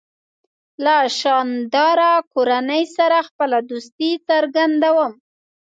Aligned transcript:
له 0.83 0.95
شانداره 1.19 2.11
کورنۍ 2.33 2.83
سره 2.97 3.17
خپله 3.27 3.57
دوستي 3.69 4.11
څرګندوم. 4.27 5.11